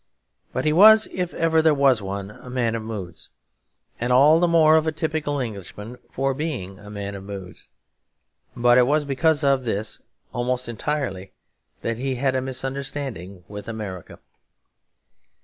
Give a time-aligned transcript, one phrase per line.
[0.51, 3.29] But he was, if ever there was one, a man of moods;
[3.99, 7.67] and all the more of a typical Englishman for being a man of moods.
[8.55, 9.99] But it was because of this,
[10.33, 11.33] almost entirely,
[11.83, 14.17] that he had a misunderstanding with America.